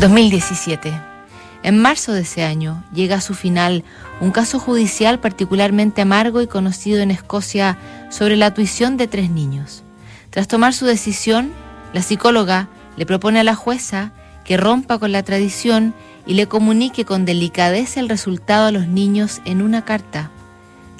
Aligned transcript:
2017. 0.00 0.92
En 1.62 1.78
marzo 1.78 2.12
de 2.12 2.20
ese 2.20 2.44
año 2.44 2.84
llega 2.92 3.16
a 3.16 3.20
su 3.22 3.32
final 3.32 3.82
un 4.20 4.30
caso 4.30 4.58
judicial 4.58 5.20
particularmente 5.20 6.02
amargo 6.02 6.42
y 6.42 6.46
conocido 6.46 7.00
en 7.00 7.10
Escocia 7.10 7.78
sobre 8.10 8.36
la 8.36 8.52
tuición 8.52 8.98
de 8.98 9.06
tres 9.06 9.30
niños. 9.30 9.82
Tras 10.28 10.48
tomar 10.48 10.74
su 10.74 10.84
decisión, 10.84 11.50
la 11.94 12.02
psicóloga 12.02 12.68
le 12.98 13.06
propone 13.06 13.40
a 13.40 13.44
la 13.44 13.54
jueza 13.54 14.12
que 14.44 14.58
rompa 14.58 14.98
con 14.98 15.12
la 15.12 15.22
tradición 15.22 15.94
y 16.26 16.34
le 16.34 16.46
comunique 16.46 17.06
con 17.06 17.24
delicadeza 17.24 17.98
el 17.98 18.10
resultado 18.10 18.66
a 18.66 18.72
los 18.72 18.88
niños 18.88 19.40
en 19.46 19.62
una 19.62 19.86
carta. 19.86 20.30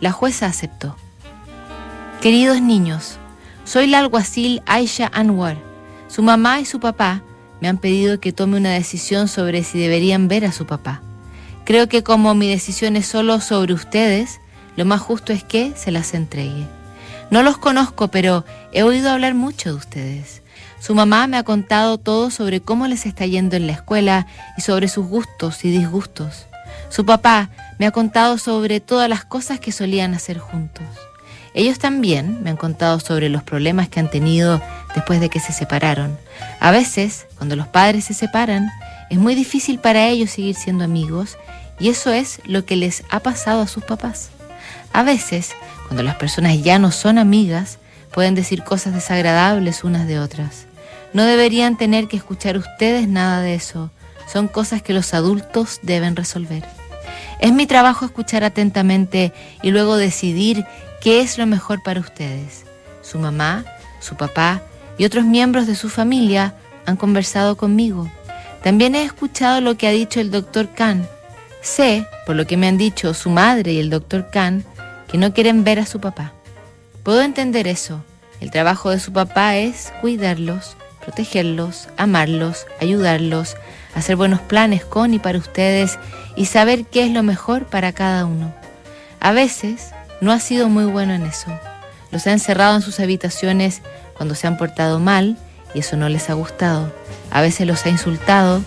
La 0.00 0.12
jueza 0.12 0.46
aceptó. 0.46 0.96
Queridos 2.20 2.60
niños, 2.60 3.16
soy 3.64 3.86
la 3.86 4.00
alguacil 4.00 4.62
Aisha 4.66 5.10
Anwar. 5.14 5.56
Su 6.08 6.22
mamá 6.22 6.60
y 6.60 6.66
su 6.66 6.78
papá 6.78 7.22
me 7.62 7.68
han 7.68 7.78
pedido 7.78 8.18
que 8.18 8.32
tome 8.32 8.56
una 8.56 8.72
decisión 8.72 9.28
sobre 9.28 9.62
si 9.62 9.78
deberían 9.78 10.26
ver 10.26 10.44
a 10.44 10.50
su 10.50 10.66
papá. 10.66 11.00
Creo 11.64 11.88
que 11.88 12.02
como 12.02 12.34
mi 12.34 12.50
decisión 12.50 12.96
es 12.96 13.06
solo 13.06 13.40
sobre 13.40 13.72
ustedes, 13.72 14.40
lo 14.74 14.84
más 14.84 15.00
justo 15.00 15.32
es 15.32 15.44
que 15.44 15.72
se 15.76 15.92
las 15.92 16.12
entregue. 16.12 16.66
No 17.30 17.44
los 17.44 17.58
conozco, 17.58 18.08
pero 18.08 18.44
he 18.72 18.82
oído 18.82 19.10
hablar 19.10 19.34
mucho 19.34 19.68
de 19.68 19.76
ustedes. 19.76 20.42
Su 20.80 20.96
mamá 20.96 21.28
me 21.28 21.36
ha 21.36 21.44
contado 21.44 21.98
todo 21.98 22.32
sobre 22.32 22.60
cómo 22.60 22.88
les 22.88 23.06
está 23.06 23.26
yendo 23.26 23.54
en 23.54 23.68
la 23.68 23.74
escuela 23.74 24.26
y 24.58 24.62
sobre 24.62 24.88
sus 24.88 25.06
gustos 25.06 25.64
y 25.64 25.70
disgustos. 25.70 26.46
Su 26.88 27.06
papá 27.06 27.50
me 27.78 27.86
ha 27.86 27.92
contado 27.92 28.38
sobre 28.38 28.80
todas 28.80 29.08
las 29.08 29.24
cosas 29.24 29.60
que 29.60 29.70
solían 29.70 30.14
hacer 30.14 30.38
juntos. 30.38 30.88
Ellos 31.54 31.78
también 31.78 32.42
me 32.42 32.50
han 32.50 32.56
contado 32.56 32.98
sobre 33.00 33.28
los 33.28 33.42
problemas 33.42 33.88
que 33.88 34.00
han 34.00 34.10
tenido 34.10 34.60
después 34.94 35.20
de 35.20 35.28
que 35.28 35.40
se 35.40 35.52
separaron. 35.52 36.18
A 36.60 36.70
veces, 36.70 37.26
cuando 37.36 37.56
los 37.56 37.68
padres 37.68 38.04
se 38.04 38.14
separan, 38.14 38.70
es 39.10 39.18
muy 39.18 39.34
difícil 39.34 39.78
para 39.78 40.08
ellos 40.08 40.30
seguir 40.30 40.54
siendo 40.54 40.84
amigos 40.84 41.36
y 41.78 41.90
eso 41.90 42.10
es 42.10 42.40
lo 42.44 42.64
que 42.64 42.76
les 42.76 43.04
ha 43.10 43.20
pasado 43.20 43.60
a 43.60 43.66
sus 43.66 43.84
papás. 43.84 44.30
A 44.92 45.02
veces, 45.02 45.52
cuando 45.86 46.02
las 46.02 46.16
personas 46.16 46.62
ya 46.62 46.78
no 46.78 46.90
son 46.90 47.18
amigas, 47.18 47.78
pueden 48.12 48.34
decir 48.34 48.62
cosas 48.62 48.94
desagradables 48.94 49.84
unas 49.84 50.06
de 50.06 50.18
otras. 50.18 50.66
No 51.12 51.24
deberían 51.24 51.76
tener 51.76 52.08
que 52.08 52.16
escuchar 52.16 52.56
ustedes 52.56 53.08
nada 53.08 53.42
de 53.42 53.54
eso. 53.54 53.90
Son 54.32 54.48
cosas 54.48 54.80
que 54.80 54.94
los 54.94 55.12
adultos 55.12 55.80
deben 55.82 56.16
resolver. 56.16 56.64
Es 57.40 57.52
mi 57.52 57.66
trabajo 57.66 58.06
escuchar 58.06 58.44
atentamente 58.44 59.32
y 59.62 59.72
luego 59.72 59.96
decidir 59.96 60.64
qué 61.02 61.20
es 61.20 61.36
lo 61.36 61.46
mejor 61.46 61.82
para 61.82 62.00
ustedes. 62.00 62.64
Su 63.02 63.18
mamá, 63.18 63.64
su 64.00 64.14
papá 64.14 64.62
y 64.96 65.04
otros 65.04 65.24
miembros 65.24 65.66
de 65.66 65.74
su 65.74 65.88
familia 65.88 66.54
han 66.86 66.96
conversado 66.96 67.56
conmigo. 67.56 68.08
También 68.62 68.94
he 68.94 69.02
escuchado 69.02 69.60
lo 69.60 69.76
que 69.76 69.88
ha 69.88 69.90
dicho 69.90 70.20
el 70.20 70.30
doctor 70.30 70.68
Khan. 70.74 71.08
Sé, 71.60 72.06
por 72.24 72.36
lo 72.36 72.46
que 72.46 72.56
me 72.56 72.68
han 72.68 72.78
dicho 72.78 73.14
su 73.14 73.30
madre 73.30 73.72
y 73.72 73.80
el 73.80 73.90
doctor 73.90 74.30
Khan, 74.30 74.64
que 75.08 75.18
no 75.18 75.34
quieren 75.34 75.64
ver 75.64 75.80
a 75.80 75.86
su 75.86 76.00
papá. 76.00 76.32
Puedo 77.02 77.22
entender 77.22 77.66
eso. 77.66 78.02
El 78.40 78.50
trabajo 78.50 78.90
de 78.90 79.00
su 79.00 79.12
papá 79.12 79.56
es 79.56 79.92
cuidarlos, 80.00 80.76
protegerlos, 81.04 81.88
amarlos, 81.96 82.66
ayudarlos, 82.80 83.56
hacer 83.94 84.14
buenos 84.14 84.40
planes 84.40 84.84
con 84.84 85.14
y 85.14 85.18
para 85.18 85.38
ustedes 85.38 85.98
y 86.36 86.46
saber 86.46 86.84
qué 86.84 87.04
es 87.04 87.10
lo 87.10 87.24
mejor 87.24 87.66
para 87.66 87.92
cada 87.92 88.24
uno. 88.24 88.54
A 89.20 89.32
veces 89.32 89.92
no 90.22 90.30
ha 90.30 90.38
sido 90.38 90.68
muy 90.68 90.84
bueno 90.84 91.12
en 91.12 91.24
eso. 91.24 91.50
Los 92.12 92.28
ha 92.28 92.32
encerrado 92.32 92.76
en 92.76 92.82
sus 92.82 93.00
habitaciones 93.00 93.82
cuando 94.16 94.36
se 94.36 94.46
han 94.46 94.56
portado 94.56 95.00
mal 95.00 95.36
y 95.74 95.80
eso 95.80 95.96
no 95.96 96.08
les 96.08 96.30
ha 96.30 96.34
gustado. 96.34 96.92
A 97.32 97.40
veces 97.40 97.66
los 97.66 97.84
ha 97.84 97.88
insultado 97.88 98.62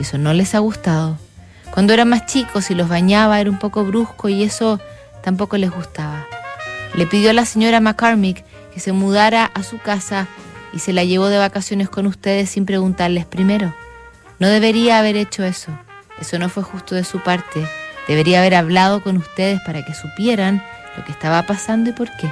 y 0.00 0.02
eso 0.02 0.18
no 0.18 0.34
les 0.34 0.56
ha 0.56 0.58
gustado. 0.58 1.16
Cuando 1.70 1.92
eran 1.92 2.08
más 2.08 2.26
chicos 2.26 2.72
y 2.72 2.74
los 2.74 2.88
bañaba 2.88 3.40
era 3.40 3.48
un 3.48 3.60
poco 3.60 3.84
brusco 3.84 4.28
y 4.28 4.42
eso 4.42 4.80
tampoco 5.22 5.56
les 5.58 5.70
gustaba. 5.70 6.26
Le 6.94 7.06
pidió 7.06 7.30
a 7.30 7.34
la 7.34 7.44
señora 7.44 7.80
McCormick 7.80 8.44
que 8.74 8.80
se 8.80 8.90
mudara 8.90 9.44
a 9.54 9.62
su 9.62 9.78
casa 9.78 10.26
y 10.72 10.80
se 10.80 10.92
la 10.92 11.04
llevó 11.04 11.28
de 11.28 11.38
vacaciones 11.38 11.88
con 11.88 12.08
ustedes 12.08 12.50
sin 12.50 12.66
preguntarles 12.66 13.26
primero. 13.26 13.72
No 14.40 14.48
debería 14.48 14.98
haber 14.98 15.16
hecho 15.16 15.44
eso. 15.44 15.70
Eso 16.20 16.40
no 16.40 16.48
fue 16.48 16.64
justo 16.64 16.96
de 16.96 17.04
su 17.04 17.20
parte. 17.20 17.64
Debería 18.06 18.38
haber 18.38 18.54
hablado 18.54 19.02
con 19.02 19.16
ustedes 19.16 19.60
para 19.66 19.84
que 19.84 19.94
supieran 19.94 20.62
lo 20.96 21.04
que 21.04 21.12
estaba 21.12 21.42
pasando 21.44 21.90
y 21.90 21.92
por 21.92 22.10
qué. 22.16 22.30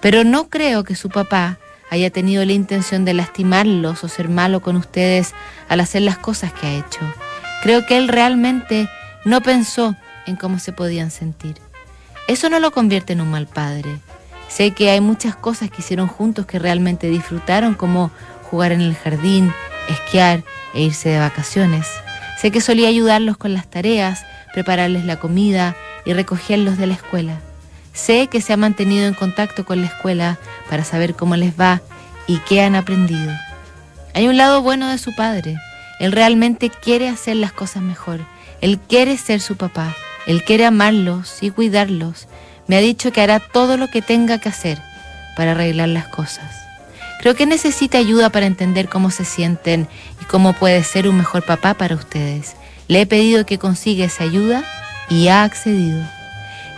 Pero 0.00 0.24
no 0.24 0.48
creo 0.48 0.84
que 0.84 0.94
su 0.94 1.08
papá 1.08 1.58
haya 1.90 2.10
tenido 2.10 2.44
la 2.44 2.52
intención 2.52 3.04
de 3.04 3.14
lastimarlos 3.14 4.02
o 4.02 4.08
ser 4.08 4.28
malo 4.28 4.60
con 4.60 4.76
ustedes 4.76 5.34
al 5.68 5.80
hacer 5.80 6.02
las 6.02 6.18
cosas 6.18 6.52
que 6.52 6.66
ha 6.66 6.74
hecho. 6.74 7.00
Creo 7.62 7.84
que 7.86 7.98
él 7.98 8.08
realmente 8.08 8.88
no 9.24 9.40
pensó 9.42 9.94
en 10.26 10.36
cómo 10.36 10.58
se 10.58 10.72
podían 10.72 11.10
sentir. 11.10 11.56
Eso 12.28 12.48
no 12.48 12.60
lo 12.60 12.70
convierte 12.70 13.12
en 13.12 13.20
un 13.20 13.30
mal 13.30 13.46
padre. 13.46 13.98
Sé 14.48 14.72
que 14.72 14.90
hay 14.90 15.00
muchas 15.00 15.36
cosas 15.36 15.70
que 15.70 15.82
hicieron 15.82 16.08
juntos 16.08 16.46
que 16.46 16.58
realmente 16.58 17.08
disfrutaron, 17.08 17.74
como 17.74 18.10
jugar 18.50 18.72
en 18.72 18.80
el 18.80 18.94
jardín, 18.94 19.52
esquiar 19.88 20.44
e 20.74 20.82
irse 20.82 21.08
de 21.08 21.18
vacaciones. 21.18 21.86
Sé 22.40 22.50
que 22.50 22.60
solía 22.60 22.88
ayudarlos 22.88 23.36
con 23.36 23.54
las 23.54 23.66
tareas, 23.66 24.24
prepararles 24.52 25.04
la 25.04 25.16
comida 25.16 25.76
y 26.04 26.12
recogerlos 26.12 26.78
de 26.78 26.86
la 26.86 26.94
escuela. 26.94 27.40
Sé 27.92 28.28
que 28.28 28.40
se 28.40 28.52
ha 28.52 28.56
mantenido 28.56 29.06
en 29.06 29.14
contacto 29.14 29.64
con 29.64 29.80
la 29.80 29.86
escuela 29.86 30.38
para 30.68 30.84
saber 30.84 31.14
cómo 31.14 31.36
les 31.36 31.58
va 31.58 31.82
y 32.26 32.38
qué 32.38 32.62
han 32.62 32.74
aprendido. 32.74 33.32
Hay 34.14 34.28
un 34.28 34.36
lado 34.36 34.62
bueno 34.62 34.88
de 34.88 34.98
su 34.98 35.14
padre. 35.14 35.56
Él 36.00 36.12
realmente 36.12 36.70
quiere 36.70 37.08
hacer 37.08 37.36
las 37.36 37.52
cosas 37.52 37.82
mejor. 37.82 38.20
Él 38.60 38.78
quiere 38.78 39.16
ser 39.16 39.40
su 39.40 39.56
papá. 39.56 39.94
Él 40.26 40.42
quiere 40.44 40.64
amarlos 40.66 41.42
y 41.42 41.50
cuidarlos. 41.50 42.28
Me 42.66 42.76
ha 42.76 42.80
dicho 42.80 43.12
que 43.12 43.20
hará 43.20 43.40
todo 43.40 43.76
lo 43.76 43.88
que 43.88 44.02
tenga 44.02 44.38
que 44.38 44.48
hacer 44.48 44.80
para 45.36 45.52
arreglar 45.52 45.88
las 45.88 46.08
cosas. 46.08 46.62
Creo 47.20 47.34
que 47.34 47.46
necesita 47.46 47.98
ayuda 47.98 48.30
para 48.30 48.46
entender 48.46 48.88
cómo 48.88 49.10
se 49.10 49.24
sienten 49.24 49.88
y 50.20 50.24
cómo 50.24 50.54
puede 50.54 50.82
ser 50.82 51.08
un 51.08 51.16
mejor 51.16 51.44
papá 51.44 51.74
para 51.74 51.94
ustedes. 51.94 52.56
Le 52.88 53.02
he 53.02 53.06
pedido 53.06 53.46
que 53.46 53.58
consiga 53.58 54.04
esa 54.04 54.24
ayuda 54.24 54.64
y 55.08 55.28
ha 55.28 55.44
accedido. 55.44 56.02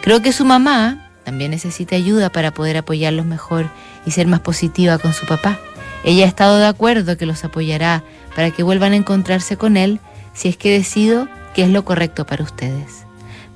Creo 0.03 0.23
que 0.23 0.33
su 0.33 0.45
mamá 0.45 1.11
también 1.25 1.51
necesita 1.51 1.97
ayuda 1.97 2.31
para 2.31 2.53
poder 2.53 2.77
apoyarlos 2.77 3.27
mejor 3.27 3.71
y 4.07 4.11
ser 4.11 4.27
más 4.27 4.41
positiva 4.41 4.99
con 4.99 5.15
su 5.15 5.27
papá. 5.27 5.59
Ella 6.05 6.27
ha 6.27 6.29
estado 6.29 6.59
de 6.59 6.67
acuerdo 6.67 7.17
que 7.17 7.27
los 7.27 7.45
apoyará 7.45 8.05
para 8.37 8.51
que 8.51 8.63
vuelvan 8.63 8.93
a 8.93 8.97
encontrarse 8.97 9.57
con 9.57 9.77
él 9.77 10.01
si 10.35 10.49
es 10.49 10.57
que 10.57 10.71
decido 10.71 11.29
que 11.55 11.63
es 11.63 11.71
lo 11.71 11.85
correcto 11.85 12.27
para 12.27 12.45
ustedes. 12.45 13.07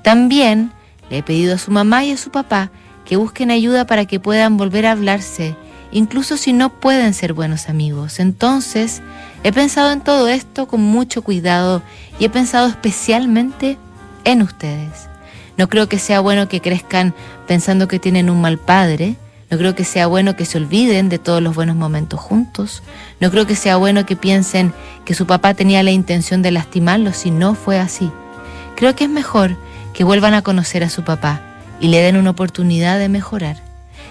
También 0.03 0.72
le 1.10 1.19
he 1.19 1.22
pedido 1.22 1.54
a 1.54 1.59
su 1.59 1.70
mamá 1.70 2.04
y 2.04 2.12
a 2.12 2.16
su 2.16 2.30
papá 2.30 2.70
que 3.04 3.16
busquen 3.16 3.50
ayuda 3.50 3.86
para 3.86 4.06
que 4.06 4.20
puedan 4.20 4.56
volver 4.56 4.86
a 4.86 4.92
hablarse, 4.92 5.54
incluso 5.93 6.37
si 6.37 6.53
no 6.53 6.71
pueden 6.71 7.15
ser 7.15 7.32
buenos 7.32 7.69
amigos. 7.69 8.21
Entonces, 8.21 9.03
he 9.43 9.53
pensado 9.53 9.93
en 9.93 10.00
todo 10.00 10.28
esto 10.28 10.66
con 10.66 10.81
mucho 10.81 11.22
cuidado 11.22 11.82
y 12.19 12.25
he 12.25 12.31
pensado 12.31 12.69
especialmente 12.69 13.78
en 14.25 14.43
ustedes. 14.43 15.09
No 15.56 15.69
creo 15.69 15.88
que 15.88 15.98
sea 15.98 16.21
bueno 16.21 16.48
que 16.48 16.60
crezcan 16.60 17.15
pensando 17.47 17.88
que 17.88 17.98
tienen 17.98 18.31
un 18.31 18.41
mal 18.41 18.59
padre. 18.59 19.16
No 19.50 19.59
creo 19.59 19.75
que 19.75 19.84
sea 19.84 20.06
bueno 20.06 20.37
que 20.37 20.44
se 20.44 20.59
olviden 20.59 21.09
de 21.09 21.19
todos 21.19 21.43
los 21.43 21.54
buenos 21.54 21.75
momentos 21.75 22.21
juntos. 22.21 22.82
No 23.19 23.31
creo 23.31 23.47
que 23.47 23.56
sea 23.56 23.77
bueno 23.77 24.06
que 24.06 24.15
piensen 24.15 24.72
que 25.04 25.15
su 25.15 25.27
papá 25.27 25.54
tenía 25.54 25.82
la 25.82 25.91
intención 25.91 26.43
de 26.43 26.53
lastimarlos 26.53 27.16
si 27.16 27.31
no 27.31 27.54
fue 27.54 27.78
así. 27.78 28.10
Creo 28.77 28.94
que 28.94 29.04
es 29.04 29.10
mejor 29.10 29.56
que 29.94 30.04
vuelvan 30.04 30.34
a 30.34 30.43
conocer 30.43 30.84
a 30.84 30.91
su 30.91 31.03
papá 31.03 31.41
y 31.81 31.88
le 31.88 32.03
den 32.03 32.16
una 32.16 32.31
oportunidad 32.31 32.98
de 32.98 33.09
mejorar. 33.09 33.56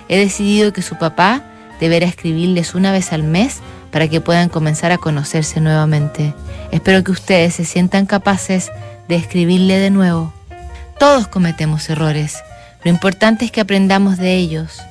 He 0.10 0.18
decidido 0.18 0.74
que 0.74 0.82
su 0.82 0.98
papá 0.98 1.44
deberá 1.80 2.06
escribirles 2.06 2.76
una 2.76 2.92
vez 2.92 3.14
al 3.14 3.24
mes 3.24 3.60
para 3.92 4.08
que 4.08 4.22
puedan 4.22 4.50
comenzar 4.50 4.92
a 4.92 4.98
conocerse 4.98 5.62
nuevamente. 5.62 6.34
Espero 6.72 7.04
que 7.04 7.12
ustedes 7.12 7.56
se 7.56 7.66
sientan 7.66 8.06
capaces 8.06 8.72
de 9.07 9.16
escribirle 9.16 9.78
de 9.78 9.90
nuevo 9.90 10.34
todos 10.98 11.28
cometemos 11.28 11.90
errores. 11.92 12.44
Lo 12.84 12.90
importante 12.90 13.46
es 13.46 13.51
que 13.51 13.62
aprendamos 13.62 14.18
de 14.18 14.36
ellos. 14.36 14.81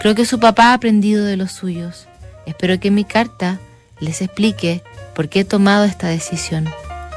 Creo 0.00 0.14
que 0.14 0.24
su 0.24 0.40
papá 0.40 0.70
ha 0.70 0.74
aprendido 0.74 1.26
de 1.26 1.36
los 1.36 1.52
suyos. 1.52 2.06
Espero 2.46 2.80
que 2.80 2.90
mi 2.90 3.04
carta 3.04 3.58
les 3.98 4.22
explique 4.22 4.82
por 5.14 5.28
qué 5.28 5.40
he 5.40 5.44
tomado 5.44 5.84
esta 5.84 6.08
decisión. 6.08 6.66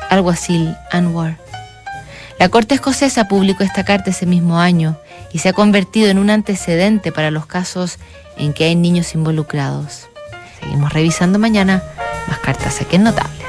Algo 0.09 0.29
así, 0.29 0.69
Anwar. 0.91 1.37
La 2.37 2.49
Corte 2.49 2.75
Escocesa 2.75 3.29
publicó 3.29 3.63
esta 3.63 3.85
carta 3.85 4.09
ese 4.09 4.25
mismo 4.25 4.59
año 4.59 4.97
y 5.31 5.39
se 5.39 5.49
ha 5.49 5.53
convertido 5.53 6.09
en 6.09 6.17
un 6.17 6.29
antecedente 6.29 7.13
para 7.13 7.31
los 7.31 7.45
casos 7.45 7.97
en 8.37 8.53
que 8.53 8.65
hay 8.65 8.75
niños 8.75 9.15
involucrados. 9.15 10.07
Seguimos 10.59 10.93
revisando 10.93 11.39
mañana 11.39 11.83
más 12.27 12.39
cartas 12.39 12.81
aquí 12.81 12.95
en 12.95 13.03
Notable. 13.03 13.42